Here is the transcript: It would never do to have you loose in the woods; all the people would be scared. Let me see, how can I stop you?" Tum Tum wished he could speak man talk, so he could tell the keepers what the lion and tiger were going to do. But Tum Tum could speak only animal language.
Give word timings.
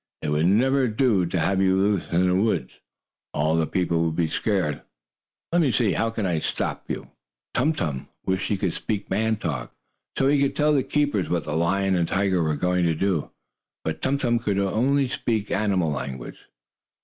It 0.23 0.29
would 0.29 0.47
never 0.47 0.87
do 0.87 1.27
to 1.27 1.39
have 1.39 1.61
you 1.61 1.77
loose 1.77 2.11
in 2.11 2.27
the 2.27 2.33
woods; 2.35 2.73
all 3.35 3.55
the 3.55 3.67
people 3.67 4.03
would 4.03 4.15
be 4.15 4.25
scared. 4.25 4.81
Let 5.51 5.61
me 5.61 5.71
see, 5.71 5.93
how 5.93 6.09
can 6.09 6.25
I 6.25 6.39
stop 6.39 6.89
you?" 6.89 7.11
Tum 7.53 7.71
Tum 7.73 8.09
wished 8.25 8.47
he 8.49 8.57
could 8.57 8.73
speak 8.73 9.11
man 9.11 9.35
talk, 9.35 9.71
so 10.17 10.27
he 10.27 10.41
could 10.41 10.55
tell 10.55 10.73
the 10.73 10.81
keepers 10.81 11.29
what 11.29 11.43
the 11.43 11.55
lion 11.55 11.95
and 11.95 12.07
tiger 12.07 12.41
were 12.41 12.55
going 12.55 12.83
to 12.85 12.95
do. 12.95 13.29
But 13.83 14.01
Tum 14.01 14.17
Tum 14.17 14.39
could 14.39 14.57
speak 15.11 15.51
only 15.51 15.53
animal 15.55 15.91
language. 15.91 16.45